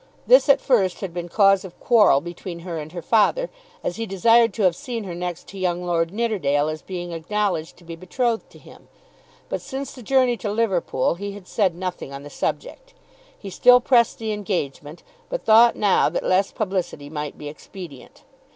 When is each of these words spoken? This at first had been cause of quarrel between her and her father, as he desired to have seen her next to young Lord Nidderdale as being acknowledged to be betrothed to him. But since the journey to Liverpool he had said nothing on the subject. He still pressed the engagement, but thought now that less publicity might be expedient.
This 0.25 0.49
at 0.49 0.59
first 0.59 1.01
had 1.01 1.13
been 1.13 1.29
cause 1.29 1.63
of 1.63 1.79
quarrel 1.79 2.21
between 2.21 2.61
her 2.61 2.79
and 2.79 2.91
her 2.91 3.03
father, 3.03 3.51
as 3.83 3.97
he 3.97 4.07
desired 4.07 4.51
to 4.55 4.63
have 4.63 4.75
seen 4.75 5.03
her 5.03 5.13
next 5.13 5.47
to 5.49 5.59
young 5.59 5.85
Lord 5.85 6.09
Nidderdale 6.11 6.69
as 6.69 6.81
being 6.81 7.11
acknowledged 7.11 7.77
to 7.77 7.83
be 7.83 7.95
betrothed 7.95 8.49
to 8.49 8.57
him. 8.57 8.87
But 9.47 9.61
since 9.61 9.91
the 9.93 10.01
journey 10.01 10.37
to 10.37 10.51
Liverpool 10.51 11.13
he 11.13 11.33
had 11.33 11.45
said 11.47 11.75
nothing 11.75 12.11
on 12.11 12.23
the 12.23 12.31
subject. 12.31 12.95
He 13.37 13.51
still 13.51 13.79
pressed 13.79 14.17
the 14.17 14.31
engagement, 14.33 15.03
but 15.29 15.45
thought 15.45 15.75
now 15.75 16.09
that 16.09 16.23
less 16.23 16.51
publicity 16.51 17.11
might 17.11 17.37
be 17.37 17.47
expedient. 17.47 18.23